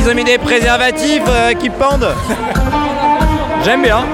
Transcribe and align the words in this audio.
ils 0.00 0.08
ont 0.08 0.14
mis 0.14 0.24
des 0.24 0.38
préservatifs 0.38 1.22
euh, 1.28 1.52
qui 1.52 1.68
pendent. 1.68 2.14
J'aime 3.64 3.82
bien. 3.82 4.04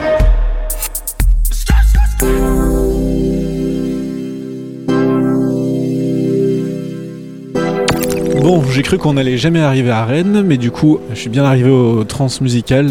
Bon, 8.41 8.65
j'ai 8.71 8.83
cru 8.83 8.99
qu'on 8.99 9.17
allait 9.17 9.37
jamais 9.39 9.61
arriver 9.61 9.91
à 9.91 10.05
Rennes, 10.05 10.43
mais 10.45 10.57
du 10.57 10.71
coup, 10.71 10.99
je 11.11 11.17
suis 11.17 11.31
bien 11.31 11.45
arrivé 11.45 11.71
au 11.71 12.05
transmusical. 12.05 12.91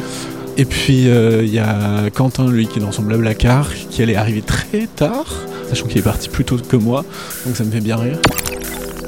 Et 0.58 0.66
puis, 0.66 1.10
euh, 1.10 1.44
il 1.44 1.54
y 1.54 1.60
a 1.60 2.10
Quentin, 2.14 2.50
lui, 2.50 2.68
qui 2.68 2.80
est 2.80 2.82
dans 2.82 2.94
son 2.94 3.04
blablacar, 3.04 3.68
qui 3.90 4.02
allait 4.04 4.16
arriver 4.16 4.42
très 4.42 4.88
tard, 4.96 5.26
sachant 5.68 5.88
qu'il 5.88 5.98
est 5.98 6.04
parti 6.04 6.30
plus 6.30 6.46
tôt 6.46 6.58
que 6.58 6.78
moi, 6.78 7.04
donc 7.46 7.58
ça 7.58 7.66
me 7.66 7.72
fait 7.72 7.82
bien 7.82 7.98
rire. 7.98 8.20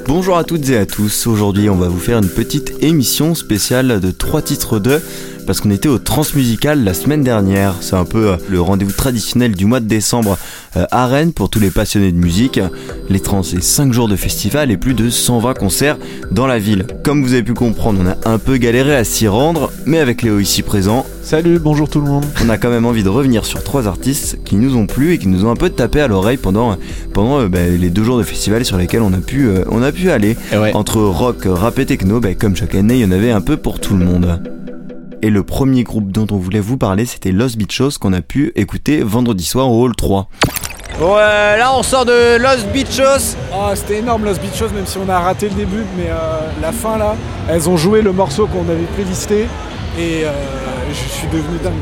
Bonjour 0.07 0.37
à 0.37 0.45
toutes 0.45 0.69
et 0.69 0.77
à 0.77 0.85
tous, 0.85 1.27
aujourd'hui 1.27 1.69
on 1.69 1.75
va 1.75 1.89
vous 1.89 1.99
faire 1.99 2.19
une 2.19 2.29
petite 2.29 2.81
émission 2.81 3.35
spéciale 3.35 3.99
de 3.99 4.09
trois 4.09 4.41
titres 4.41 4.79
de 4.79 5.01
parce 5.47 5.61
qu'on 5.61 5.71
était 5.71 5.87
au 5.87 5.97
Transmusical 5.97 6.83
la 6.83 6.93
semaine 6.93 7.23
dernière. 7.23 7.75
C'est 7.79 7.95
un 7.95 8.03
peu 8.03 8.31
euh, 8.31 8.37
le 8.49 8.59
rendez-vous 8.59 8.91
traditionnel 8.91 9.55
du 9.55 9.65
mois 9.65 9.79
de 9.79 9.87
décembre 9.87 10.37
euh, 10.75 10.85
à 10.91 11.07
Rennes 11.07 11.31
pour 11.31 11.49
tous 11.49 11.59
les 11.59 11.71
passionnés 11.71 12.11
de 12.11 12.17
musique. 12.17 12.59
Les 13.09 13.21
Trans, 13.21 13.43
c'est 13.43 13.63
5 13.63 13.93
jours 13.93 14.09
de 14.09 14.17
festival 14.17 14.69
et 14.69 14.77
plus 14.77 14.93
de 14.93 15.09
120 15.09 15.53
concerts 15.53 15.97
dans 16.31 16.47
la 16.47 16.59
ville. 16.59 16.85
Comme 17.03 17.23
vous 17.23 17.31
avez 17.31 17.43
pu 17.43 17.53
comprendre, 17.53 17.99
on 18.03 18.07
a 18.07 18.31
un 18.31 18.37
peu 18.37 18.57
galéré 18.57 18.93
à 18.95 19.05
s'y 19.05 19.27
rendre, 19.29 19.71
mais 19.85 19.99
avec 19.99 20.21
Léo 20.21 20.39
ici 20.39 20.61
présent, 20.61 21.05
Salut, 21.23 21.59
bonjour 21.59 21.89
tout 21.89 21.99
le 21.99 22.07
monde. 22.07 22.25
on 22.41 22.49
a 22.49 22.57
quand 22.57 22.69
même 22.69 22.85
envie 22.85 23.03
de 23.03 23.09
revenir 23.09 23.45
sur 23.45 23.61
trois 23.63 23.87
artistes 23.87 24.39
qui 24.45 24.55
nous 24.55 24.77
ont 24.77 24.85
plu 24.85 25.13
et 25.13 25.17
qui 25.17 25.27
nous 25.27 25.45
ont 25.45 25.51
un 25.51 25.55
peu 25.55 25.69
tapé 25.69 26.01
à 26.01 26.07
l'oreille 26.07 26.37
pendant, 26.37 26.77
pendant 27.13 27.39
euh, 27.39 27.47
bah, 27.47 27.67
les 27.67 27.89
deux 27.89 28.03
jours 28.03 28.17
de 28.17 28.23
festival 28.23 28.63
sur 28.65 28.77
lesquels 28.77 29.01
on 29.01 29.13
a 29.13 29.17
pu, 29.17 29.47
euh, 29.47 29.63
on 29.69 29.81
a 29.81 29.91
pu 29.91 30.09
aller. 30.11 30.37
Ouais. 30.53 30.73
Entre 30.73 31.01
rock, 31.01 31.43
rap 31.45 31.79
et 31.79 31.85
techno, 31.85 32.19
bah, 32.19 32.33
comme 32.33 32.55
chaque 32.55 32.75
année, 32.75 32.95
il 32.95 33.01
y 33.01 33.05
en 33.05 33.11
avait 33.11 33.31
un 33.31 33.41
peu 33.41 33.57
pour 33.57 33.79
tout 33.79 33.95
le 33.95 34.05
monde. 34.05 34.39
Et 35.21 35.29
le 35.29 35.43
premier 35.43 35.83
groupe 35.83 36.11
dont 36.11 36.27
on 36.31 36.37
voulait 36.37 36.59
vous 36.59 36.77
parler, 36.77 37.05
c'était 37.05 37.31
Los 37.31 37.55
Bichos 37.57 37.97
qu'on 37.99 38.13
a 38.13 38.21
pu 38.21 38.51
écouter 38.55 39.01
vendredi 39.01 39.43
soir 39.43 39.71
au 39.71 39.83
Hall 39.83 39.95
3. 39.95 40.29
Bon, 40.99 41.15
euh, 41.17 41.57
là 41.57 41.71
on 41.75 41.83
sort 41.83 42.05
de 42.05 42.37
Los 42.37 42.71
Bichos. 42.71 43.35
Ah, 43.53 43.75
c'était 43.75 43.99
énorme 43.99 44.25
Los 44.25 44.35
Bichos, 44.39 44.69
même 44.73 44.85
si 44.85 44.97
on 44.97 45.09
a 45.09 45.19
raté 45.19 45.49
le 45.49 45.55
début, 45.55 45.83
mais 45.97 46.09
euh, 46.09 46.39
la 46.61 46.71
fin 46.71 46.97
là, 46.97 47.15
elles 47.49 47.67
ont 47.67 47.77
joué 47.77 48.01
le 48.01 48.11
morceau 48.11 48.47
qu'on 48.47 48.69
avait 48.69 48.87
playlisté 48.95 49.47
et 49.97 50.25
euh, 50.25 50.31
je 50.89 51.09
suis 51.09 51.27
devenu 51.27 51.57
dingue. 51.63 51.73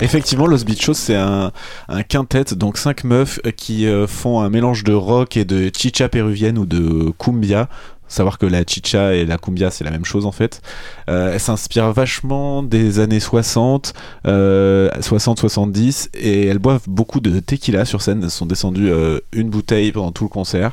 Effectivement, 0.00 0.48
Los 0.48 0.64
Bichos, 0.64 0.94
c'est 0.94 1.14
un, 1.14 1.52
un 1.88 2.02
quintet, 2.02 2.56
donc 2.56 2.76
cinq 2.76 3.04
meufs 3.04 3.38
euh, 3.46 3.52
qui 3.52 3.86
euh, 3.86 4.08
font 4.08 4.40
un 4.40 4.50
mélange 4.50 4.82
de 4.82 4.92
rock 4.92 5.36
et 5.36 5.44
de 5.44 5.70
chicha 5.76 6.08
péruvienne 6.08 6.58
ou 6.58 6.66
de 6.66 7.12
cumbia. 7.18 7.68
Savoir 8.12 8.36
que 8.36 8.44
la 8.44 8.62
chicha 8.66 9.14
et 9.14 9.24
la 9.24 9.38
cumbia, 9.38 9.70
c'est 9.70 9.84
la 9.84 9.90
même 9.90 10.04
chose 10.04 10.26
en 10.26 10.32
fait. 10.32 10.60
Euh, 11.08 11.32
elle 11.32 11.40
s'inspire 11.40 11.92
vachement 11.92 12.62
des 12.62 12.98
années 12.98 13.20
60, 13.20 13.94
euh, 14.26 14.90
60-70, 15.00 16.10
et 16.12 16.44
elles 16.44 16.58
boivent 16.58 16.86
beaucoup 16.86 17.20
de 17.20 17.40
tequila 17.40 17.86
sur 17.86 18.02
scène. 18.02 18.22
Elles 18.22 18.30
sont 18.30 18.44
descendues 18.44 18.90
euh, 18.90 19.20
une 19.32 19.48
bouteille 19.48 19.92
pendant 19.92 20.12
tout 20.12 20.24
le 20.24 20.28
concert. 20.28 20.72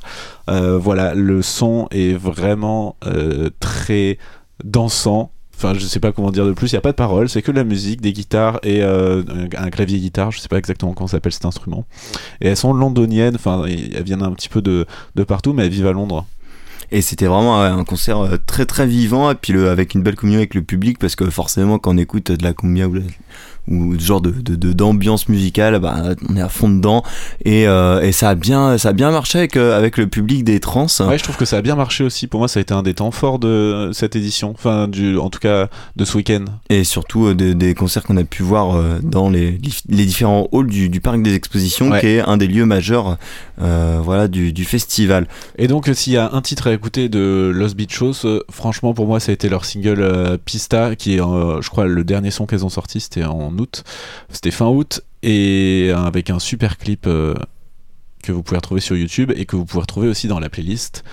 Euh, 0.49 0.77
voilà, 0.77 1.15
le 1.15 1.41
son 1.41 1.87
est 1.91 2.11
vraiment 2.11 2.97
euh, 3.05 3.49
très 3.61 4.17
dansant. 4.65 5.31
Enfin, 5.55 5.73
je 5.73 5.79
sais 5.79 6.01
pas 6.01 6.11
comment 6.11 6.31
dire 6.31 6.45
de 6.45 6.51
plus. 6.51 6.73
Il 6.73 6.75
y 6.75 6.77
a 6.77 6.81
pas 6.81 6.91
de 6.91 6.97
paroles, 6.97 7.29
c'est 7.29 7.41
que 7.41 7.51
de 7.51 7.57
la 7.57 7.63
musique, 7.63 8.01
des 8.01 8.11
guitares 8.11 8.59
et 8.63 8.83
un 8.83 9.69
clavier 9.69 9.99
guitare. 9.99 10.31
Je 10.31 10.39
sais 10.39 10.49
pas 10.49 10.57
exactement 10.57 10.91
comment 10.91 11.07
s'appelle 11.07 11.33
cet 11.33 11.45
instrument. 11.45 11.85
Et 12.41 12.47
elles 12.47 12.57
sont 12.57 12.73
londoniennes. 12.73 13.35
Enfin, 13.35 13.63
elles 13.65 14.03
viennent 14.03 14.23
un 14.23 14.31
petit 14.31 14.49
peu 14.49 14.61
de, 14.61 14.85
de 15.15 15.23
partout, 15.23 15.53
mais 15.53 15.65
elles 15.65 15.71
vivent 15.71 15.87
à 15.87 15.93
Londres. 15.93 16.25
Et 16.91 17.01
c'était 17.01 17.25
vraiment 17.27 17.61
un 17.61 17.83
concert 17.83 18.19
euh, 18.19 18.37
très 18.45 18.65
très 18.65 18.87
vivant 18.87 19.29
et 19.31 19.35
puis 19.35 19.53
le, 19.53 19.69
avec 19.69 19.93
une 19.93 20.01
belle 20.01 20.15
communion 20.15 20.39
avec 20.39 20.55
le 20.55 20.61
public 20.63 20.97
parce 20.99 21.15
que 21.15 21.29
forcément 21.29 21.77
quand 21.79 21.93
on 21.93 21.97
écoute 21.97 22.31
de 22.31 22.43
la 22.43 22.53
cumbia 22.53 22.87
ou, 22.87 22.95
la- 22.95 23.01
ou 23.67 23.93
ce 23.99 24.03
genre 24.03 24.21
de 24.21 24.31
de- 24.31 24.55
de- 24.55 24.73
d'ambiance 24.73 25.29
musicale, 25.29 25.77
bah, 25.79 26.15
on 26.27 26.35
est 26.35 26.41
à 26.41 26.49
fond 26.49 26.69
dedans 26.69 27.03
et, 27.45 27.67
euh, 27.67 28.01
et 28.01 28.11
ça 28.11 28.29
a 28.29 28.35
bien 28.35 28.79
ça 28.79 28.89
a 28.89 28.93
bien 28.93 29.11
marché 29.11 29.37
avec 29.37 29.55
euh, 29.57 29.77
avec 29.77 29.97
le 29.97 30.07
public 30.07 30.43
des 30.43 30.59
trans. 30.59 30.87
Ouais, 31.01 31.19
je 31.19 31.23
trouve 31.23 31.37
que 31.37 31.45
ça 31.45 31.57
a 31.57 31.61
bien 31.61 31.75
marché 31.75 32.03
aussi. 32.03 32.25
Pour 32.25 32.39
moi, 32.39 32.47
ça 32.47 32.59
a 32.59 32.61
été 32.61 32.73
un 32.73 32.81
des 32.81 32.95
temps 32.95 33.11
forts 33.11 33.37
de 33.37 33.91
cette 33.93 34.15
édition. 34.15 34.49
Enfin, 34.57 34.87
du, 34.87 35.17
en 35.19 35.29
tout 35.29 35.37
cas, 35.39 35.67
de 35.95 36.05
ce 36.05 36.17
week-end. 36.17 36.45
Et 36.71 36.83
surtout 36.83 37.27
euh, 37.27 37.35
des, 37.35 37.53
des 37.53 37.75
concerts 37.75 38.01
qu'on 38.03 38.17
a 38.17 38.23
pu 38.23 38.41
voir 38.41 38.75
euh, 38.75 38.97
dans 39.03 39.29
les, 39.29 39.59
les 39.89 40.05
différents 40.05 40.47
halls 40.51 40.65
du, 40.67 40.89
du 40.89 40.99
parc 41.01 41.21
des 41.21 41.35
expositions, 41.35 41.91
Ouais. 41.91 41.99
qui 41.99 42.07
est 42.07 42.21
un 42.21 42.37
des 42.37 42.47
lieux 42.47 42.65
majeurs 42.65 43.17
voilà, 43.59 44.27
du, 44.27 44.51
du 44.53 44.63
festival. 44.65 45.27
Et 45.57 45.67
donc, 45.67 45.89
s'il 45.93 46.13
y 46.13 46.17
a 46.17 46.31
un 46.33 46.41
titre 46.41 46.67
à 46.67 46.71
écouter 46.79 47.09
de 47.09 47.51
Los 47.53 47.73
Bichos, 47.75 48.25
euh, 48.25 48.41
franchement, 48.49 48.93
pour 48.93 49.05
moi, 49.05 49.19
ça 49.19 49.31
a 49.31 49.33
été 49.33 49.49
leur 49.49 49.65
single 49.65 49.99
euh, 49.99 50.37
Pista, 50.37 50.95
qui 50.95 51.15
est, 51.15 51.21
euh, 51.21 51.61
je 51.61 51.69
crois, 51.69 51.87
le 51.87 52.05
dernier 52.05 52.31
son 52.31 52.45
qu'elles 52.45 52.63
ont 52.63 52.69
sorti, 52.69 53.01
c'était 53.01 53.25
en 53.25 53.51
août. 53.57 53.83
C'était 54.29 54.49
fin 54.49 54.67
août, 54.67 55.01
et 55.21 55.89
euh, 55.89 55.97
avec 55.97 56.29
un 56.29 56.39
super 56.39 56.77
clip 56.77 57.01
que 57.03 58.31
vous 58.31 58.43
pouvez 58.43 58.55
retrouver 58.55 58.79
sur 58.79 58.95
YouTube 58.95 59.33
et 59.35 59.45
que 59.45 59.57
vous 59.57 59.65
pouvez 59.65 59.81
retrouver 59.81 60.07
aussi 60.07 60.27
dans 60.29 60.39
la 60.39 60.49
playlist 60.49 61.03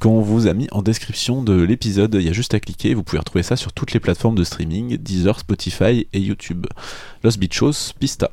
qu'on 0.00 0.20
vous 0.20 0.46
a 0.46 0.52
mis 0.52 0.68
en 0.70 0.82
description 0.82 1.42
de 1.42 1.60
l'épisode. 1.60 2.14
Il 2.14 2.22
y 2.22 2.28
a 2.28 2.32
juste 2.32 2.54
à 2.54 2.60
cliquer, 2.60 2.94
vous 2.94 3.02
pouvez 3.02 3.18
retrouver 3.18 3.42
ça 3.42 3.56
sur 3.56 3.72
toutes 3.72 3.92
les 3.92 4.00
plateformes 4.00 4.36
de 4.36 4.44
streaming, 4.44 4.98
Deezer, 4.98 5.40
Spotify 5.40 6.06
et 6.12 6.20
YouTube. 6.20 6.66
Los 7.24 7.38
Bichos, 7.38 7.92
Pista. 7.98 8.30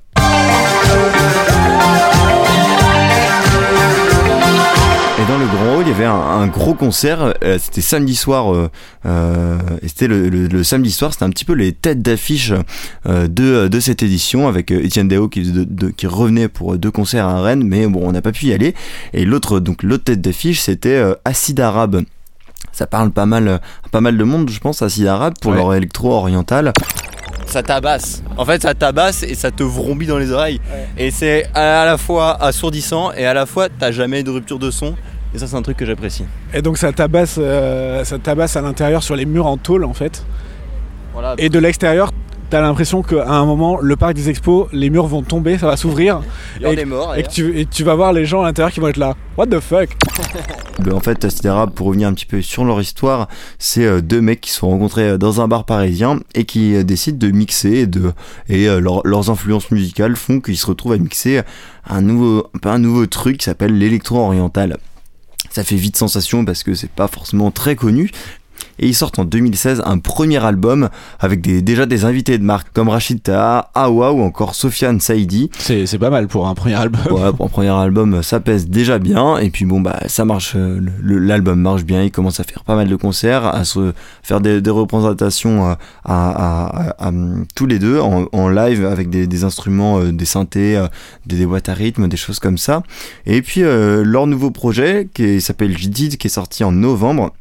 Et 5.26 5.32
dans 5.32 5.38
le 5.40 5.46
grand 5.48 5.78
hall, 5.78 5.84
il 5.86 5.90
y 5.90 5.92
avait 5.92 6.06
un, 6.06 6.14
un 6.14 6.46
gros 6.48 6.74
concert. 6.76 7.34
euh, 7.44 7.58
c'était 7.60 7.82
samedi 7.82 8.16
soir. 8.16 8.54
euh, 8.54 8.70
euh, 9.06 9.58
et 9.82 9.88
c'était 9.88 10.08
le, 10.08 10.30
le- 10.30 10.48
le 10.48 10.64
samedi 10.64 10.92
soir. 10.92 11.14
C'était 11.14 11.26
un 11.26 11.30
petit 11.32 11.46
peu 11.46 11.54
les 11.54 11.72
têtes 11.74 12.02
d'affiche 12.02 12.54
euh, 13.08 13.28
de, 13.28 13.68
de 13.68 13.80
cette 13.80 14.04
édition 14.04 14.48
avec 14.48 14.70
Étienne 14.72 15.08
Dao 15.08 15.28
qui, 15.28 15.42
de- 15.52 15.64
de- 15.64 15.90
qui 15.90 16.06
revenait 16.06 16.48
pour 16.48 16.78
deux 16.78 16.92
concerts 16.92 17.26
à 17.28 17.42
Rennes, 17.42 17.64
mais 17.66 17.88
bon, 17.88 18.02
on 18.08 18.12
n'a 18.12 18.22
pas 18.22 18.32
pu 18.34 18.48
y 18.48 18.54
aller. 18.54 18.76
Et 19.14 19.26
l'autre, 19.26 19.60
donc 19.60 19.82
l'autre 19.84 20.04
tête 20.04 20.22
d'affiche, 20.22 20.60
c'était 20.62 20.90
euh, 20.90 21.16
Acide 21.26 21.60
Arabe. 21.60 22.04
Ça 22.72 22.86
parle 22.86 23.10
pas 23.12 23.26
mal, 23.26 23.62
pas 23.92 24.02
mal 24.02 24.18
de 24.18 24.24
monde, 24.24 24.50
je 24.50 24.60
pense, 24.60 24.82
Acide 24.82 25.08
Arabe 25.08 25.34
pour 25.42 25.52
Ouais. 25.54 25.58
leur 25.58 25.74
électro 25.74 26.12
oriental. 26.12 26.72
Ça 27.48 27.64
tabasse. 27.64 28.22
En 28.38 28.46
fait, 28.46 28.62
ça 28.64 28.74
tabasse 28.74 29.24
et 29.24 29.34
ça 29.36 29.50
te 29.52 29.64
vrombit 29.64 30.08
dans 30.08 30.18
les 30.18 30.32
oreilles. 30.32 30.60
Et 30.98 31.10
c'est 31.10 31.48
à 31.56 31.86
la 31.86 31.98
fois 31.98 32.42
assourdissant 32.44 33.12
et 33.14 33.26
à 33.26 33.34
la 33.34 33.46
fois 33.46 33.70
t'as 33.70 33.92
jamais 33.92 34.24
de 34.24 34.30
rupture 34.32 34.60
de 34.60 34.70
son. 34.72 34.96
Et 35.36 35.38
ça, 35.38 35.48
c'est 35.48 35.56
un 35.58 35.62
truc 35.62 35.76
que 35.76 35.86
j'apprécie. 35.86 36.24
Et 36.54 36.62
donc 36.62 36.78
ça 36.78 36.94
tabasse, 36.94 37.36
euh, 37.38 38.06
ça 38.06 38.18
tabasse 38.18 38.56
à 38.56 38.62
l'intérieur 38.62 39.04
sur 39.04 39.16
les 39.18 39.26
murs 39.26 39.46
en 39.48 39.58
tôle 39.58 39.84
en 39.84 39.94
fait. 39.94 40.26
Voilà. 41.14 41.36
Et 41.38 41.50
de 41.50 41.60
l'extérieur, 41.60 42.12
t'as 42.50 42.62
l'impression 42.62 43.02
qu'à 43.04 43.28
un 43.28 43.46
moment, 43.46 43.78
le 43.82 43.96
parc 43.98 44.14
des 44.14 44.30
expos, 44.30 44.68
les 44.72 44.90
murs 44.90 45.08
vont 45.08 45.24
tomber, 45.24 45.58
ça 45.58 45.68
va 45.68 45.76
s'ouvrir. 45.76 46.22
Il 46.58 46.62
y 46.62 46.66
a 46.66 46.70
et-. 46.72 47.20
Et 47.20 47.24
que 47.24 47.30
tu, 47.30 47.60
et 47.60 47.66
tu 47.66 47.84
vas 47.84 47.96
voir 47.96 48.14
les 48.14 48.26
gens 48.26 48.44
à 48.44 48.46
l'intérieur 48.46 48.72
qui 48.72 48.80
vont 48.80 48.88
être 48.88 48.96
là. 48.98 49.14
What 49.38 49.48
the 49.48 49.60
fuck? 49.60 49.90
Ben, 50.78 50.92
en 50.92 51.00
fait, 51.00 51.24
Acide 51.24 51.48
Arabe, 51.48 51.72
pour 51.72 51.88
revenir 51.88 52.10
un 52.10 52.14
petit 52.14 52.26
peu 52.26 52.42
sur 52.42 52.66
leur 52.66 52.82
histoire, 52.82 53.30
c'est 53.60 53.86
euh, 53.86 54.02
deux 54.02 54.20
mecs 54.20 54.42
qui 54.42 54.52
se 54.52 54.58
sont 54.60 54.68
rencontrés 54.70 55.12
euh, 55.12 55.18
dans 55.18 55.40
un 55.40 55.48
bar 55.48 55.64
parisien 55.64 56.20
et 56.34 56.44
qui 56.44 56.84
décident 56.84 57.18
de 57.18 57.32
mixer 57.32 57.70
et, 57.72 57.88
de, 57.88 58.12
et 58.50 58.66
leur- 58.82 59.02
leurs 59.08 59.30
influences 59.30 59.72
musicales 59.72 60.18
font 60.18 60.42
qu'ils 60.42 60.58
se 60.58 60.66
retrouvent 60.68 60.92
à 60.92 60.98
mixer 60.98 61.42
un 61.90 62.02
nouveau, 62.02 62.48
un 62.66 62.78
nouveau 62.78 63.06
truc 63.06 63.38
qui 63.38 63.46
s'appelle 63.46 63.78
l'électro-oriental. 63.78 64.76
Ça 65.56 65.64
fait 65.64 65.78
vite 65.78 65.96
sensation 65.96 66.44
parce 66.44 66.64
que 66.64 66.74
c'est 66.74 66.92
pas 66.92 67.08
forcément 67.08 67.50
très 67.50 67.78
connu. 67.78 68.12
Et 68.80 68.88
ils 68.88 68.94
sortent 68.96 69.20
en 69.20 69.26
2016 69.26 69.82
un 69.86 70.00
premier 70.00 70.44
album 70.44 70.90
avec 71.20 71.42
des, 71.42 71.62
déjà 71.62 71.86
des 71.86 72.04
invités 72.06 72.38
de 72.38 72.44
marque 72.44 72.68
comme 72.74 72.90
Rachid 72.90 73.22
Taha, 73.24 73.70
Awa 73.74 74.12
ou 74.12 74.22
encore 74.22 74.54
Sofiane 74.56 75.00
Saidi. 75.00 75.50
C'est 75.58 75.98
pas 75.98 76.10
mal 76.10 76.28
pour 76.28 76.48
un 76.48 76.56
premier 76.56 76.76
album. 76.76 77.02
Ouais, 77.12 77.32
pour 77.32 77.46
un 77.46 77.50
premier 77.50 77.70
album, 77.70 78.22
ça 78.22 78.40
pèse 78.40 78.68
déjà 78.68 79.00
bien. 79.00 79.38
Et 79.38 79.50
puis 79.50 79.66
bon, 79.66 79.80
bah, 79.82 80.00
ça 80.08 80.26
marche. 80.26 80.54
euh, 80.56 80.80
L'album 81.04 81.60
marche 81.62 81.84
bien. 81.84 82.04
Il 82.04 82.12
commence 82.12 82.40
à 82.40 82.44
faire 82.44 82.64
pas 82.64 82.76
mal 82.76 82.88
de 82.88 82.96
concerts, 82.96 83.46
à 83.46 83.64
se 83.64 83.94
faire 84.24 84.42
des, 84.42 84.60
des 84.62 84.70
représentations 84.72 85.70
euh, 85.70 85.74
à, 86.04 86.30
à- 86.30 86.90
à- 87.06 87.08
à, 87.08 87.12
tous 87.56 87.66
les 87.66 87.80
deux 87.80 88.00
en, 88.00 88.26
en 88.32 88.50
live 88.50 88.86
avec 88.86 89.10
des, 89.10 89.28
des 89.28 89.44
instruments, 89.44 90.00
euh, 90.00 90.12
des 90.12 90.26
synthés, 90.26 90.84
des, 91.26 91.38
des 91.38 91.46
boîtes 91.46 91.70
à 91.70 91.74
rythme, 91.74 92.08
des 92.08 92.18
choses 92.18 92.40
comme 92.40 92.58
ça. 92.58 92.84
Et 93.26 93.42
puis 93.42 93.64
euh, 93.64 94.04
leur 94.04 94.28
nouveau 94.28 94.52
projet 94.52 95.08
qui 95.14 95.40
s'appelle 95.42 95.78
Jidid, 95.78 96.18
qui 96.18 96.28
est 96.28 96.30
sorti 96.30 96.64
en 96.64 96.72
novembre. 96.72 97.32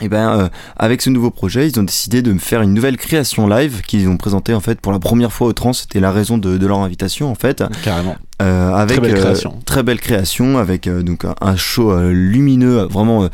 Et 0.00 0.08
ben 0.08 0.38
euh, 0.38 0.48
avec 0.76 1.02
ce 1.02 1.10
nouveau 1.10 1.30
projet, 1.30 1.68
ils 1.68 1.78
ont 1.78 1.82
décidé 1.82 2.22
de 2.22 2.32
me 2.32 2.38
faire 2.38 2.62
une 2.62 2.74
nouvelle 2.74 2.96
création 2.96 3.46
live 3.48 3.82
qu'ils 3.82 4.08
ont 4.08 4.16
présentée 4.16 4.54
en 4.54 4.60
fait 4.60 4.80
pour 4.80 4.92
la 4.92 4.98
première 4.98 5.32
fois 5.32 5.48
au 5.48 5.52
trans. 5.52 5.72
C'était 5.72 6.00
la 6.00 6.12
raison 6.12 6.38
de, 6.38 6.56
de 6.56 6.66
leur 6.66 6.78
invitation 6.78 7.30
en 7.30 7.34
fait. 7.34 7.64
Carrément. 7.82 8.16
Euh, 8.40 8.72
avec 8.72 8.98
Très 8.98 9.08
belle 9.08 9.16
euh, 9.18 9.20
création. 9.20 9.58
très 9.64 9.82
belle 9.82 10.00
création 10.00 10.58
avec 10.58 10.86
euh, 10.86 11.02
donc 11.02 11.24
un- 11.24 11.56
show 11.56 11.90
euh, 11.92 12.12
lumineux 12.12 12.82
vraiment 12.84 13.24
euh, 13.24 13.28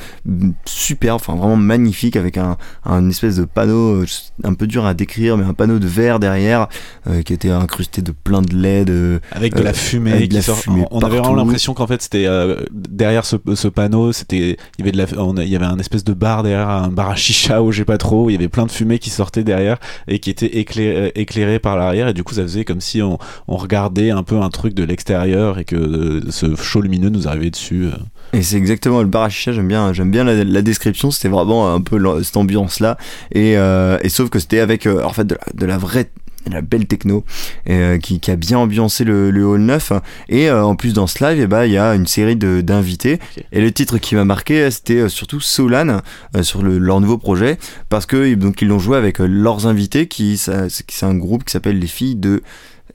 super 0.64 1.14
enfin 1.16 1.34
vraiment 1.34 1.56
magnifique 1.56 2.16
avec 2.16 2.38
un, 2.38 2.56
un 2.84 3.08
espèce 3.10 3.36
de 3.36 3.44
panneau 3.44 4.02
euh, 4.02 4.06
un 4.44 4.54
peu 4.54 4.66
dur 4.66 4.86
à 4.86 4.94
décrire 4.94 5.36
mais 5.36 5.44
un 5.44 5.52
panneau 5.54 5.78
de 5.78 5.86
verre 5.86 6.18
derrière 6.20 6.68
euh, 7.06 7.22
qui 7.22 7.32
était 7.32 7.50
incrusté 7.50 8.02
de 8.02 8.12
plein 8.12 8.42
de 8.42 8.54
LED 8.56 8.90
euh, 8.90 9.18
Avec 9.32 9.54
de 9.54 9.60
Euh, 9.60 9.64
la 9.64 9.72
fumée 9.72 10.12
avec 10.12 10.22
de 10.24 10.28
qui 10.28 10.36
la 10.36 10.42
sort. 10.42 10.56
fumée 10.58 10.84
on 10.90 11.00
avait 11.00 11.18
vraiment 11.18 11.34
l'impression 11.34 11.74
qu'en 11.74 11.86
fait 11.86 12.00
c'était 12.02 12.26
euh, 12.26 12.56
derrière 12.72 13.24
ce, 13.24 13.36
ce 13.54 13.68
panneau, 13.68 14.12
c'était 14.12 14.56
il 14.78 14.78
y 14.78 14.82
avait 14.82 14.92
de 14.92 14.98
la, 14.98 15.06
on 15.22 15.36
il 15.36 15.48
y 15.48 15.56
avait 15.56 15.64
un 15.66 15.78
espèce 15.78 16.04
de 16.04 16.12
bar 16.14 16.42
derrière, 16.42 16.68
un 16.68 16.88
bar 16.88 17.10
à 17.10 17.16
chicha 17.16 17.62
ou 17.62 17.72
je 17.72 17.78
sais 17.78 17.84
pas 17.84 17.98
trop. 17.98 18.24
où 18.26 18.30
Il 18.30 18.34
y 18.34 18.36
avait 18.36 18.48
plein 18.48 18.66
de 18.66 18.70
fumée 18.70 18.98
qui 18.98 19.10
sortait 19.10 19.44
derrière 19.44 19.78
et 20.08 20.18
qui 20.18 20.30
était 20.30 20.58
éclairé, 20.58 21.12
éclairé 21.14 21.58
par 21.58 21.76
l'arrière 21.76 22.08
et 22.08 22.14
du 22.14 22.24
coup 22.24 22.34
ça 22.34 22.42
faisait 22.42 22.64
comme 22.64 22.80
si 22.80 23.02
on, 23.02 23.18
on 23.48 23.56
regardait 23.56 24.10
un 24.10 24.22
peu 24.22 24.40
un 24.40 24.48
truc 24.50 24.74
de 24.74 24.84
l'extérieur 24.94 25.58
et 25.58 25.64
que 25.64 25.76
euh, 25.76 26.20
ce 26.30 26.54
show 26.56 26.80
lumineux 26.80 27.10
nous 27.10 27.26
arrivait 27.28 27.50
dessus. 27.50 27.84
euh. 27.86 27.90
Et 28.32 28.42
c'est 28.42 28.56
exactement 28.56 29.00
le 29.02 29.08
bar 29.08 29.24
à 29.24 29.28
chicha, 29.28 29.52
j'aime 29.52 29.68
bien, 29.68 29.92
j'aime 29.92 30.10
bien 30.10 30.24
la, 30.24 30.42
la 30.44 30.62
description, 30.62 31.10
c'était 31.10 31.28
vraiment 31.28 31.72
un 31.72 31.80
peu 31.80 31.98
cette 32.22 32.36
ambiance-là. 32.36 32.96
Et, 33.32 33.56
euh, 33.56 33.98
et 34.02 34.08
sauf 34.08 34.30
que 34.30 34.38
c'était 34.38 34.60
avec 34.60 34.86
euh, 34.86 35.02
en 35.04 35.12
fait 35.12 35.24
de 35.26 35.34
la, 35.34 35.40
de 35.54 35.66
la 35.66 35.78
vraie 35.78 36.10
de 36.46 36.52
la 36.52 36.60
belle 36.60 36.84
techno 36.86 37.24
euh, 37.70 37.96
qui, 37.96 38.20
qui 38.20 38.30
a 38.30 38.36
bien 38.36 38.58
ambiancé 38.58 39.02
le, 39.04 39.30
le 39.30 39.46
hall 39.46 39.62
9 39.62 39.92
et 40.28 40.50
euh, 40.50 40.62
en 40.62 40.76
plus 40.76 40.92
dans 40.92 41.06
ce 41.06 41.24
live 41.24 41.40
eh 41.42 41.46
ben, 41.46 41.64
il 41.64 41.72
y 41.72 41.78
a 41.78 41.94
une 41.94 42.06
série 42.06 42.36
d'invités 42.36 43.18
et 43.50 43.62
le 43.62 43.72
titre 43.72 43.96
qui 43.96 44.14
m'a 44.14 44.26
marqué 44.26 44.70
c'était 44.70 45.08
surtout 45.08 45.40
Solan 45.40 46.00
euh, 46.36 46.42
sur 46.42 46.62
le- 46.62 46.76
leur 46.76 47.00
nouveau 47.00 47.16
projet 47.16 47.56
parce 47.88 48.04
que 48.04 48.34
donc 48.34 48.60
ils 48.60 48.68
l'ont 48.68 48.78
joué 48.78 48.98
avec 48.98 49.20
leurs 49.20 49.66
invités 49.66 50.06
qui 50.06 50.36
c'est 50.36 51.06
un 51.06 51.14
groupe 51.14 51.44
qui 51.44 51.52
s'appelle 51.52 51.78
les 51.78 51.86
filles 51.86 52.16
de 52.16 52.42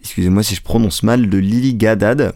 excusez-moi 0.02 0.44
si 0.44 0.56
je 0.56 0.62
prononce 0.62 1.04
mal 1.04 1.30
de 1.30 1.38
Lily 1.38 1.76
Gadad 1.76 2.34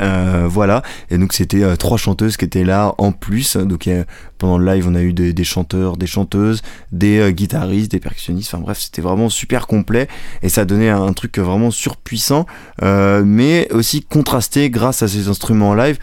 euh, 0.00 0.46
voilà, 0.48 0.82
et 1.10 1.18
donc 1.18 1.32
c'était 1.32 1.64
euh, 1.64 1.74
trois 1.74 1.98
chanteuses 1.98 2.36
qui 2.36 2.44
étaient 2.44 2.64
là 2.64 2.94
en 2.98 3.10
plus. 3.10 3.56
Donc 3.56 3.88
euh, 3.88 4.04
pendant 4.38 4.56
le 4.56 4.64
live, 4.72 4.86
on 4.88 4.94
a 4.94 5.02
eu 5.02 5.12
des, 5.12 5.32
des 5.32 5.44
chanteurs, 5.44 5.96
des 5.96 6.06
chanteuses, 6.06 6.62
des 6.92 7.18
euh, 7.18 7.30
guitaristes, 7.30 7.90
des 7.90 7.98
percussionnistes. 7.98 8.54
Enfin 8.54 8.62
bref, 8.62 8.78
c'était 8.78 9.02
vraiment 9.02 9.28
super 9.28 9.66
complet 9.66 10.06
et 10.42 10.48
ça 10.48 10.64
donnait 10.64 10.90
un, 10.90 11.12
truc 11.12 11.38
vraiment 11.38 11.72
surpuissant, 11.72 12.46
mais 12.80 13.68
aussi 13.72 14.02
contrasté 14.02 14.70
grâce 14.70 15.02
à 15.02 15.08
ces 15.08 15.28
instruments 15.28 15.74
live. 15.74 15.98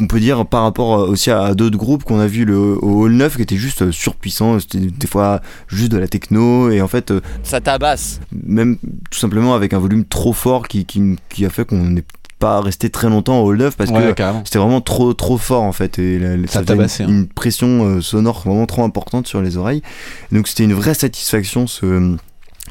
On 0.00 0.06
peut 0.08 0.18
dire 0.20 0.44
par 0.46 0.62
rapport 0.64 0.98
euh, 0.98 1.08
aussi 1.08 1.30
à, 1.30 1.54
d'autres 1.54 1.76
groupes 1.78 2.02
qu'on 2.04 2.18
a 2.18 2.26
vu 2.26 2.44
le, 2.44 2.56
au 2.58 3.02
Hall 3.04 3.12
9 3.12 3.36
qui 3.36 3.42
étaient 3.42 3.56
juste 3.56 3.82
euh, 3.82 3.92
surpuissants, 3.92 4.58
c'était 4.58 4.78
des 4.78 5.06
fois 5.06 5.40
juste 5.68 5.92
de 5.92 5.98
la 5.98 6.08
techno 6.08 6.70
et 6.70 6.80
en 6.82 6.88
fait 6.88 7.10
euh, 7.12 7.20
Ça 7.44 7.60
tabasse. 7.60 8.20
même 8.32 8.76
tout 9.10 9.18
simplement 9.18 9.54
avec 9.54 9.72
un 9.72 9.78
volume 9.78 10.04
trop 10.04 10.32
fort 10.32 10.66
qui, 10.66 10.84
qui, 10.84 11.16
qui 11.28 11.46
a 11.46 11.50
fait 11.50 11.64
qu'on 11.64 11.76
n'est 11.84 12.04
pas 12.40 12.60
resté 12.60 12.90
très 12.90 13.08
longtemps 13.08 13.40
au 13.40 13.46
Hall 13.50 13.58
9 13.58 13.76
parce 13.76 13.90
Ouais, 13.90 14.14
que 14.14 14.22
c'était 14.44 14.58
vraiment 14.58 14.80
trop 14.80 15.12
trop 15.14 15.38
fort 15.38 15.62
en 15.62 15.72
fait 15.72 15.98
et 15.98 16.18
la- 16.18 16.36
Ça 16.48 16.60
faisait 16.60 16.64
tabassait, 16.64 17.04
une, 17.04 17.10
hein. 17.10 17.12
une 17.14 17.26
pression 17.28 18.00
sonore 18.00 18.42
vraiment 18.44 18.66
trop 18.66 18.82
importante 18.84 19.26
sur 19.28 19.42
les 19.42 19.56
oreilles 19.56 19.82
donc 20.32 20.46
c'était 20.48 20.64
une 20.64 20.74
vraie 20.74 20.94
satisfaction 20.94 21.66
ce 21.66 22.16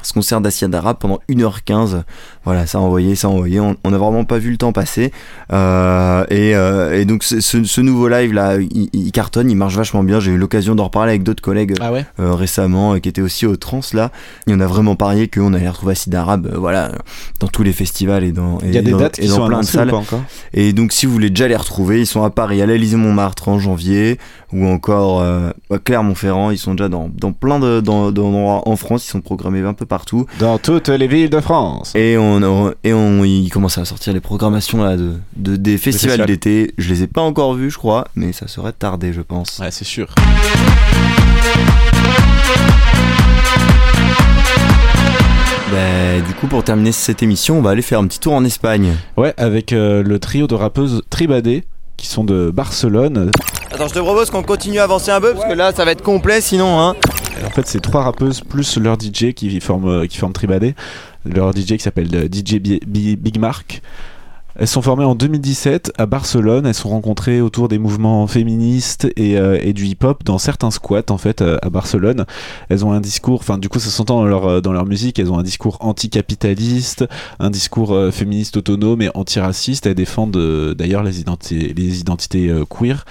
ce 0.02 0.12
concert 0.12 0.40
d'Asia 0.40 0.68
Dara 0.68 0.94
pendant 0.94 1.18
1h15 1.30 2.02
voilà 2.44 2.66
ça 2.66 2.80
envoyait 2.80 3.14
ça 3.14 3.28
envoyait 3.28 3.60
on 3.60 3.76
on 3.84 3.90
n'a 3.90 3.98
vraiment 3.98 4.24
pas 4.24 4.38
vu 4.38 4.50
le 4.50 4.56
temps 4.56 4.72
passer. 4.72 5.12
Euh, 5.52 6.24
et, 6.30 6.54
euh, 6.54 6.98
et 6.98 7.04
donc 7.04 7.22
ce, 7.24 7.80
nouveau 7.80 8.08
live 8.08 8.32
là 8.32 8.56
il, 8.58 8.88
il 8.92 9.12
cartonne 9.12 9.50
il 9.50 9.56
marche 9.56 9.74
vachement 9.76 10.02
bien. 10.02 10.20
J'ai 10.20 10.32
eu 10.32 10.36
l'occasion 10.36 10.74
d'en 10.74 10.84
reparler 10.84 11.10
avec 11.10 11.22
d'autres 11.22 11.42
collègues 11.42 11.74
Ah 11.80 11.92
ouais. 11.92 12.04
euh, 12.20 12.34
récemment 12.34 12.98
qui 13.00 13.08
était 13.08 13.20
aussi 13.22 13.46
au 13.46 13.56
trans 13.56 13.80
là. 13.92 14.10
Et 14.46 14.52
on 14.54 14.60
a 14.60 14.66
vraiment 14.66 14.96
parié 14.96 15.28
qu'on 15.28 15.54
allait 15.54 15.68
retrouver 15.68 15.92
Acid 15.92 16.14
Arabe 16.14 16.52
voilà 16.56 16.92
dans 17.40 17.48
tous 17.48 17.62
les 17.62 17.72
festivals 17.72 18.24
et 18.24 18.32
dans, 18.32 18.58
et 18.58 18.66
Il 18.68 18.74
y 18.74 18.78
a 18.78 18.82
des 18.82 18.90
dans- 18.92 18.98
dates 18.98 19.18
et 19.18 19.22
qui 19.22 19.28
dans 19.28 19.36
sont 19.36 19.46
plein 19.46 19.60
de 19.60 19.64
salles. 19.66 19.92
et 20.54 20.72
donc 20.72 20.92
si 20.92 21.06
vous 21.06 21.12
voulez 21.12 21.30
déjà 21.30 21.48
les 21.48 21.56
retrouver 21.56 22.00
ils 22.00 22.06
sont 22.06 22.22
à 22.24 22.30
Paris 22.30 22.60
à 22.62 22.66
l'Élysée 22.66 22.96
Montmartre 22.96 23.48
en 23.48 23.58
janvier 23.58 24.18
ou 24.52 24.66
encore 24.66 25.22
à 25.22 25.78
Clermont-Ferrand. 25.84 26.50
Ils 26.50 26.58
sont 26.58 26.72
déjà 26.74 26.88
dans, 26.88 27.10
dans 27.14 27.32
plein 27.32 27.58
de 27.58 27.80
dans, 27.80 28.10
d'endroits 28.10 28.66
en 28.66 28.76
France. 28.76 29.06
Ils 29.06 29.10
sont 29.10 29.20
programmés 29.20 29.60
un 29.60 29.74
peu 29.74 29.84
partout 29.88 30.26
Dans 30.38 30.58
toutes 30.58 30.88
les 30.88 31.06
villes 31.08 31.30
de 31.30 31.40
France. 31.40 31.92
et 31.96 32.16
on, 32.16 32.42
on- 32.42 32.72
et 32.84 32.92
on 32.92 33.24
il 33.24 33.48
commence 33.50 33.78
à 33.78 33.84
sortir 33.84 34.12
les 34.12 34.20
programmations 34.20 34.82
là 34.84 34.96
de, 34.96 35.14
de- 35.36 35.56
des 35.56 35.76
festivals 35.78 36.18
festivals. 36.18 36.26
d'été 36.26 36.74
je 36.78 36.88
les 36.90 37.02
ai 37.02 37.06
pas 37.06 37.22
encore 37.22 37.54
vus 37.54 37.70
je 37.70 37.78
crois 37.78 38.06
mais 38.14 38.32
ça 38.32 38.46
serait 38.46 38.72
tardé 38.72 39.12
je 39.12 39.20
pense 39.22 39.58
Ouais, 39.58 39.70
c'est 39.70 39.84
sûr. 39.84 40.08
Bah, 45.72 46.20
du 46.26 46.34
coup 46.34 46.46
pour 46.46 46.64
terminer 46.64 46.92
cette 46.92 47.22
émission 47.22 47.58
on 47.58 47.62
va 47.62 47.70
aller 47.70 47.82
faire 47.82 47.98
un 48.00 48.06
petit 48.06 48.18
tour 48.20 48.32
en 48.32 48.44
Espagne 48.44 48.94
Ouais, 49.18 49.34
avec 49.36 49.72
euh, 49.72 50.02
le 50.02 50.18
trio 50.18 50.46
de 50.46 50.54
rappeuses 50.54 51.02
Tribadé 51.10 51.64
qui 51.98 52.06
sont 52.06 52.22
de 52.22 52.50
Barcelone. 52.54 53.32
Attends, 53.72 53.88
je 53.88 53.94
te 53.94 53.98
propose 53.98 54.30
qu'on 54.30 54.44
continue 54.44 54.78
à 54.78 54.84
avancer 54.84 55.10
un 55.10 55.20
peu 55.20 55.34
parce 55.34 55.46
que 55.46 55.52
là 55.52 55.72
ça 55.74 55.84
va 55.84 55.90
être 55.92 56.02
complet 56.02 56.40
sinon 56.40 56.80
hein. 56.80 56.94
En 57.46 57.50
fait, 57.50 57.66
c'est 57.66 57.80
trois 57.80 58.02
rappeuses 58.02 58.40
plus 58.40 58.76
leur 58.78 58.96
DJ 59.00 59.32
qui 59.34 59.60
forment, 59.60 59.88
euh, 59.88 60.06
qui 60.06 60.16
forment. 60.18 60.32
Leur 61.24 61.52
DJ 61.54 61.66
qui 61.76 61.78
s'appelle 61.80 62.08
euh, 62.14 62.26
DJ 62.26 62.56
Bi- 62.56 62.80
Bi- 62.86 63.16
Big 63.16 63.38
Mark. 63.38 63.82
Elles 64.60 64.66
sont 64.66 64.82
formées 64.82 65.04
en 65.04 65.14
2017 65.14 65.92
à 65.98 66.06
Barcelone. 66.06 66.66
Elles 66.66 66.74
sont 66.74 66.88
rencontrées 66.88 67.40
autour 67.40 67.68
des 67.68 67.78
mouvements 67.78 68.26
féministes 68.26 69.06
et, 69.16 69.38
euh, 69.38 69.72
du 69.72 69.86
hip-hop 69.86 70.24
dans 70.24 70.38
certains 70.38 70.72
squats 70.72 71.10
en 71.10 71.18
fait 71.18 71.42
à 71.42 71.70
Barcelone. 71.70 72.24
Elles 72.68 72.84
ont 72.84 72.90
un 72.90 73.00
discours, 73.00 73.38
enfin 73.38 73.56
du 73.58 73.68
coup 73.68 73.78
ça 73.78 73.90
s'entend 73.90 74.16
dans 74.20 74.24
leur 74.26 74.60
dans 74.60 74.72
leur 74.72 74.84
musique. 74.84 75.20
Elles 75.20 75.30
ont 75.30 75.38
un 75.38 75.44
discours 75.44 75.76
anticapitaliste, 75.80 77.04
un 77.38 77.50
discours 77.50 77.96
féministe 78.10 78.56
autonome 78.56 79.00
et 79.02 79.10
antiraciste. 79.14 79.86
Elles 79.86 79.94
défendent 79.94 80.74
d'ailleurs 80.76 81.04
les 81.04 81.20
identités 81.20 81.72
les 81.76 82.00
identités 82.00 82.52
queer 82.68 83.04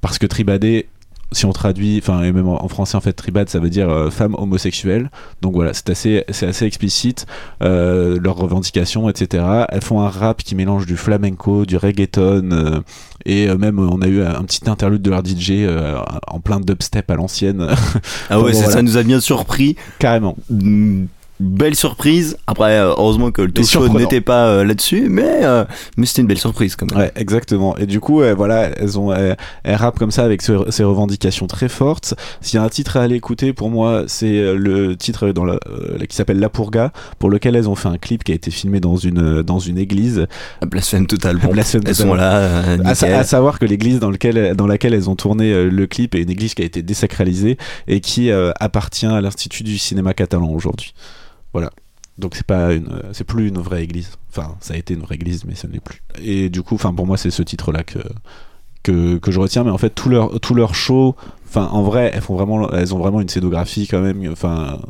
parce 0.00 0.16
que 0.18 0.26
Tribadé 0.26 0.86
si 1.32 1.44
on 1.44 1.52
traduit, 1.52 1.98
enfin 2.02 2.22
et 2.22 2.32
même 2.32 2.48
en 2.48 2.68
français 2.68 2.96
en 2.96 3.00
fait, 3.00 3.12
tribad 3.12 3.48
ça 3.48 3.58
veut 3.58 3.70
dire 3.70 3.88
euh, 3.88 4.10
femme 4.10 4.34
homosexuelle. 4.38 5.10
Donc 5.42 5.54
voilà, 5.54 5.74
c'est 5.74 5.90
assez, 5.90 6.24
c'est 6.30 6.46
assez 6.46 6.64
explicite 6.64 7.26
euh, 7.62 8.18
leurs 8.20 8.36
revendications, 8.36 9.08
etc. 9.08 9.44
Elles 9.68 9.82
font 9.82 10.00
un 10.00 10.08
rap 10.08 10.42
qui 10.42 10.54
mélange 10.54 10.86
du 10.86 10.96
flamenco, 10.96 11.66
du 11.66 11.76
reggaeton 11.76 12.50
euh, 12.52 12.80
et 13.26 13.48
euh, 13.48 13.56
même 13.56 13.78
on 13.78 14.00
a 14.00 14.06
eu 14.08 14.22
un 14.22 14.42
petit 14.44 14.68
interlude 14.70 15.02
de 15.02 15.10
leur 15.10 15.24
DJ 15.24 15.66
en 16.26 16.40
plein 16.40 16.60
dubstep 16.60 17.10
à 17.10 17.16
l'ancienne, 17.16 17.66
ah 18.30 18.40
ouais 18.40 18.52
Bon, 18.52 18.58
ça, 18.58 18.64
voilà. 18.64 18.72
ça 18.72 18.82
nous 18.82 18.96
a 18.96 19.02
bien 19.02 19.20
surpris 19.20 19.76
carrément. 19.98 20.36
Belle 21.40 21.76
surprise. 21.76 22.36
Après, 22.48 22.78
euh, 22.78 22.94
heureusement 22.96 23.30
que 23.30 23.42
le 23.42 23.52
talk 23.52 23.64
show 23.64 23.88
n'était 23.88 24.20
pas 24.20 24.48
euh, 24.48 24.64
là-dessus, 24.64 25.06
mais, 25.08 25.44
euh, 25.44 25.64
mais 25.96 26.04
c'était 26.04 26.22
une 26.22 26.26
belle 26.26 26.38
surprise 26.38 26.74
quand 26.74 26.90
même. 26.90 26.98
Ouais, 26.98 27.12
exactement. 27.14 27.76
Et 27.76 27.86
du 27.86 28.00
coup, 28.00 28.22
euh, 28.22 28.34
voilà, 28.34 28.70
elles 28.76 28.98
ont, 28.98 29.12
elles, 29.12 29.36
rappent 29.76 30.00
comme 30.00 30.10
ça 30.10 30.24
avec 30.24 30.42
ce- 30.42 30.68
ces 30.70 30.82
revendications 30.82 31.46
très 31.46 31.68
fortes. 31.68 32.14
S'il 32.40 32.56
y 32.58 32.60
a 32.60 32.64
un 32.64 32.68
titre 32.68 32.96
à 32.96 33.02
aller 33.02 33.14
écouter, 33.14 33.52
pour 33.52 33.70
moi, 33.70 34.02
c'est 34.08 34.36
euh, 34.36 34.56
le 34.56 34.96
titre 34.96 35.28
dans 35.30 35.44
la, 35.44 35.60
qui 36.08 36.16
s'appelle 36.16 36.40
La 36.40 36.48
Purga, 36.48 36.92
pour 37.20 37.30
lequel 37.30 37.54
elles 37.54 37.68
ont 37.68 37.76
fait 37.76 37.88
un 37.88 37.98
clip 37.98 38.24
qui 38.24 38.32
a 38.32 38.34
été 38.34 38.50
filmé 38.50 38.80
dans 38.80 38.96
une 38.96 39.42
dans 39.42 39.60
une 39.60 39.78
église. 39.78 40.26
Blasphème 40.66 41.06
total. 41.06 41.36
Bon, 41.36 41.52
Blasphème 41.52 41.82
elles 41.86 41.94
sont 41.94 42.14
là. 42.14 42.62
À, 42.84 42.90
à 42.90 43.24
savoir 43.24 43.60
que 43.60 43.64
l'église 43.64 44.00
dans, 44.00 44.10
lequel, 44.10 44.56
dans 44.56 44.66
laquelle 44.66 44.92
elles 44.92 45.08
ont 45.08 45.14
tourné 45.16 45.70
le 45.70 45.86
clip 45.86 46.16
est 46.16 46.22
une 46.22 46.30
église 46.30 46.54
qui 46.54 46.62
a 46.62 46.64
été 46.64 46.82
désacralisée 46.82 47.58
et 47.86 48.00
qui 48.00 48.32
appartient 48.58 49.06
à 49.06 49.20
l'Institut 49.20 49.62
du 49.62 49.78
cinéma 49.78 50.14
catalan 50.14 50.50
aujourd'hui. 50.50 50.94
Voilà. 51.52 51.70
Donc 52.18 52.34
c'est 52.34 52.46
pas 52.46 52.72
une, 52.72 52.88
euh, 52.88 53.12
c'est 53.12 53.24
plus 53.24 53.48
une 53.48 53.58
vraie 53.58 53.84
église. 53.84 54.18
Enfin, 54.30 54.56
ça 54.60 54.74
a 54.74 54.76
été 54.76 54.94
une 54.94 55.00
vraie 55.00 55.14
église, 55.14 55.44
mais 55.44 55.54
ça 55.54 55.68
ne 55.68 55.72
l'est 55.72 55.80
plus. 55.80 56.02
Et 56.20 56.50
du 56.50 56.62
coup, 56.62 56.74
enfin 56.74 56.92
pour 56.92 57.06
moi, 57.06 57.16
c'est 57.16 57.30
ce 57.30 57.42
titre-là 57.42 57.84
que, 57.84 58.00
que 58.82 59.18
que 59.18 59.30
je 59.30 59.38
retiens. 59.38 59.64
Mais 59.64 59.70
en 59.70 59.78
fait, 59.78 59.90
tout 59.90 60.08
leur 60.08 60.40
tout 60.40 60.54
leur 60.54 60.74
show, 60.74 61.14
enfin 61.46 61.66
en 61.66 61.82
vrai, 61.82 62.10
elles 62.12 62.22
font 62.22 62.34
vraiment, 62.34 62.70
elles 62.72 62.94
ont 62.94 62.98
vraiment 62.98 63.20
une 63.20 63.28
scénographie 63.28 63.86
quand 63.86 64.00
même. 64.00 64.28
Enfin, 64.32 64.80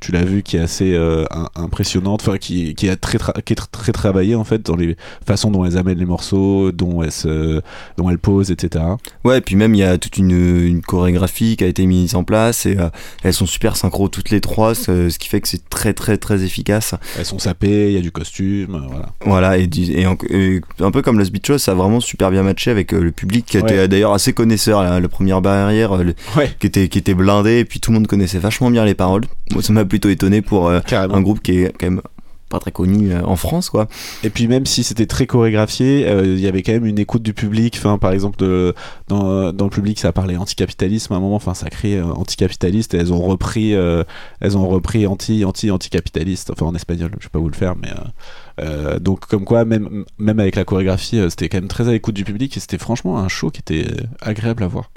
tu 0.00 0.12
l'as 0.12 0.24
vu, 0.24 0.42
qui 0.42 0.56
est 0.56 0.60
assez 0.60 0.94
euh, 0.94 1.24
impressionnante, 1.56 2.22
enfin 2.26 2.38
qui, 2.38 2.74
qui, 2.74 2.86
est 2.86 2.96
très 2.96 3.18
qui 3.44 3.52
est 3.52 3.56
tr- 3.60 3.66
très 3.70 3.92
travaillée 3.92 4.34
en 4.34 4.44
fait 4.44 4.64
dans 4.64 4.76
les 4.76 4.96
façons 5.26 5.50
dont 5.50 5.64
elles 5.64 5.76
amènent 5.76 5.98
les 5.98 6.04
morceaux, 6.06 6.72
dont 6.72 7.02
elles, 7.02 7.12
se, 7.12 7.60
dont 7.96 8.08
elles 8.10 8.18
posent, 8.18 8.50
etc. 8.50 8.84
Ouais, 9.24 9.38
et 9.38 9.40
puis 9.40 9.56
même 9.56 9.74
il 9.74 9.78
y 9.78 9.82
a 9.82 9.98
toute 9.98 10.16
une, 10.18 10.30
une 10.30 10.82
chorégraphie 10.82 11.56
qui 11.56 11.64
a 11.64 11.66
été 11.66 11.84
mise 11.86 12.14
en 12.14 12.24
place 12.24 12.66
et 12.66 12.78
euh, 12.78 12.88
elles 13.24 13.34
sont 13.34 13.46
super 13.46 13.76
synchro 13.76 14.08
toutes 14.08 14.30
les 14.30 14.40
trois, 14.40 14.74
ce, 14.74 15.10
ce 15.10 15.18
qui 15.18 15.28
fait 15.28 15.40
que 15.40 15.48
c'est 15.48 15.68
très 15.68 15.92
très 15.94 16.16
très 16.16 16.42
efficace. 16.44 16.94
Elles 17.18 17.24
sont 17.26 17.38
sapées, 17.38 17.88
il 17.88 17.94
y 17.94 17.98
a 17.98 18.00
du 18.02 18.12
costume, 18.12 18.74
euh, 18.76 18.80
voilà. 18.88 19.08
Voilà, 19.24 19.58
et, 19.58 19.66
du- 19.66 19.92
et, 19.92 20.06
en- 20.06 20.16
et 20.30 20.60
un 20.80 20.90
peu 20.90 21.02
comme 21.02 21.18
le 21.18 21.24
Speed 21.24 21.44
Show, 21.46 21.58
ça 21.58 21.72
a 21.72 21.74
vraiment 21.74 22.00
super 22.00 22.30
bien 22.30 22.42
matché 22.42 22.70
avec 22.70 22.92
le 22.92 23.10
public 23.12 23.46
qui 23.46 23.58
était 23.58 23.78
Ouais. 23.80 23.88
d'ailleurs 23.88 24.12
assez 24.12 24.32
connaisseur. 24.32 24.82
La, 24.82 25.00
la 25.00 25.08
première 25.08 25.40
barrière 25.42 25.96
le- 25.96 26.14
Ouais, 26.36 26.50
qui, 26.60 26.66
était, 26.66 26.88
qui 26.88 26.98
était 26.98 27.14
blindée, 27.14 27.58
et 27.58 27.64
puis 27.64 27.80
tout 27.80 27.90
le 27.90 27.96
monde 27.98 28.06
connaissait 28.06 28.38
vachement 28.38 28.70
bien 28.70 28.84
les 28.84 28.94
paroles. 28.94 29.24
Moi, 29.52 29.62
ça 29.62 29.72
m'a 29.72 29.84
plutôt 29.84 30.08
étonné 30.08 30.42
pour 30.42 30.68
euh, 30.68 30.80
un 30.92 31.20
groupe 31.20 31.40
qui 31.42 31.60
est 31.60 31.72
quand 31.78 31.86
même 31.86 32.02
pas 32.48 32.58
très 32.58 32.72
connu 32.72 33.14
en 33.14 33.36
France, 33.36 33.68
quoi. 33.68 33.88
Et 34.24 34.30
puis 34.30 34.48
même 34.48 34.64
si 34.64 34.82
c'était 34.82 35.04
très 35.04 35.26
chorégraphié, 35.26 36.10
il 36.10 36.40
y 36.40 36.46
avait 36.46 36.62
quand 36.62 36.72
même 36.72 36.86
une 36.86 36.98
écoute 36.98 37.22
du 37.22 37.34
public. 37.34 37.74
Enfin, 37.76 37.98
par 37.98 38.10
exemple, 38.12 38.38
dans, 39.08 39.52
dans, 39.52 39.64
le 39.64 39.70
public, 39.70 39.98
ça 39.98 40.12
parlait 40.12 40.38
anticapitalisme 40.38 41.12
à 41.12 41.16
un 41.16 41.20
moment. 41.20 41.36
Enfin, 41.36 41.52
ça 41.52 41.68
crée 41.68 42.00
anticapitaliste 42.00 42.94
et 42.94 42.96
elles 42.96 43.12
ont 43.12 43.20
repris, 43.20 43.72
elles 43.72 44.56
ont 44.56 44.66
repris 44.66 45.06
anti, 45.06 45.44
anti, 45.44 45.70
anticapitaliste. 45.70 46.50
Enfin, 46.50 46.64
en 46.64 46.74
espagnol, 46.74 47.10
je 47.18 47.26
vais 47.26 47.30
pas 47.30 47.38
vous 47.38 47.50
le 47.50 47.54
faire, 47.54 47.76
mais 47.76 47.90
euh, 48.60 48.98
donc 48.98 49.26
comme 49.26 49.44
quoi, 49.44 49.64
même, 49.64 50.04
même 50.18 50.40
avec 50.40 50.56
la 50.56 50.64
chorégraphie, 50.64 51.18
euh, 51.18 51.30
c'était 51.30 51.48
quand 51.48 51.58
même 51.58 51.68
très 51.68 51.88
à 51.88 51.92
l'écoute 51.92 52.14
du 52.14 52.24
public 52.24 52.56
et 52.56 52.60
c'était 52.60 52.78
franchement 52.78 53.18
un 53.18 53.28
show 53.28 53.50
qui 53.50 53.60
était 53.60 53.86
agréable 54.20 54.62
à 54.62 54.66
voir. 54.66 54.90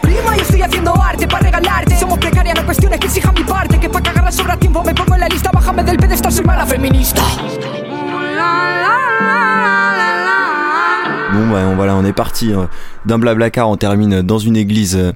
Bon 11.34 11.50
bah 11.50 11.74
voilà, 11.76 11.96
on 11.96 12.04
est 12.04 12.14
parti 12.14 12.52
hein. 12.52 12.70
d'un 13.06 13.18
blabla 13.18 13.50
car 13.50 13.70
on 13.70 13.78
termine 13.78 14.22
dans 14.22 14.40
une 14.40 14.58
église 14.58 15.14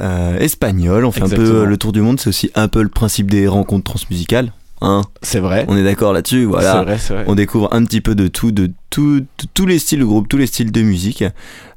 euh, 0.00 0.38
espagnole. 0.38 1.04
On 1.04 1.12
fait 1.12 1.22
un 1.22 1.28
peu 1.28 1.64
le 1.64 1.76
tour 1.76 1.92
du 1.92 2.00
monde. 2.00 2.18
C'est 2.18 2.28
aussi 2.28 2.50
un 2.54 2.68
peu 2.68 2.82
le 2.82 2.88
principe 2.88 3.30
des 3.30 3.46
rencontres 3.46 3.84
transmusicales. 3.84 4.52
Hein 4.80 5.02
c'est 5.22 5.40
vrai. 5.40 5.64
On 5.68 5.76
est 5.76 5.84
d'accord 5.84 6.12
là-dessus. 6.12 6.44
Voilà. 6.44 6.82
Vrai, 6.82 6.96
vrai. 6.96 7.24
On 7.26 7.34
découvre 7.34 7.72
un 7.72 7.84
petit 7.84 8.00
peu 8.00 8.14
de 8.14 8.28
tout, 8.28 8.52
de 8.52 8.70
tous 8.90 9.66
les 9.66 9.78
styles 9.78 10.00
de 10.00 10.04
groupe, 10.04 10.28
tous 10.28 10.36
les 10.36 10.46
styles 10.46 10.72
de 10.72 10.82
musique. 10.82 11.24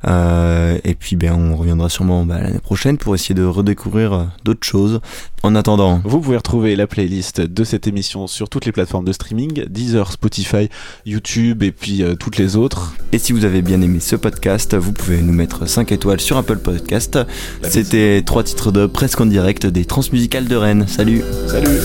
Euh, 0.08 0.78
et 0.84 0.94
puis 0.94 1.16
ben, 1.16 1.34
on 1.34 1.56
reviendra 1.56 1.90
sûrement 1.90 2.26
bah, 2.26 2.40
l'année 2.40 2.60
prochaine 2.60 2.98
pour 2.98 3.16
essayer 3.16 3.34
de 3.34 3.44
redécouvrir 3.44 4.14
euh, 4.14 4.24
d'autres 4.44 4.66
choses. 4.66 5.02
En 5.44 5.56
attendant, 5.56 6.02
vous 6.04 6.20
pouvez 6.20 6.38
retrouver 6.38 6.76
la 6.76 6.88
playlist 6.88 7.42
de 7.42 7.64
cette 7.64 7.88
émission 7.88 8.28
sur 8.28 8.50
toutes 8.50 8.66
les 8.66 8.72
plateformes 8.72 9.06
de 9.06 9.12
streaming, 9.12 9.66
Deezer, 9.68 10.12
Spotify, 10.12 10.70
YouTube 11.06 11.64
et 11.64 11.72
puis 11.72 12.04
euh, 12.04 12.16
toutes 12.16 12.38
les 12.38 12.56
autres. 12.56 12.94
Et 13.12 13.20
si 13.20 13.34
vous 13.34 13.46
avez 13.46 13.62
bien 13.62 13.82
aimé 13.82 14.00
ce 14.00 14.16
podcast, 14.16 14.76
vous 14.76 14.94
pouvez 14.94 15.22
nous 15.22 15.34
mettre 15.34 15.68
5 15.68 15.92
étoiles 15.92 16.22
sur 16.22 16.38
Apple 16.38 16.58
Podcast. 16.58 17.20
C'était 17.64 18.22
trois 18.26 18.44
titres 18.44 18.72
de 18.72 18.86
presque 18.86 19.22
en 19.22 19.26
direct 19.26 19.66
des 19.66 19.86
Transmusicales 19.86 20.48
de 20.48 20.56
Rennes. 20.56 20.86
Salut 20.88 21.24
Salut 21.48 21.80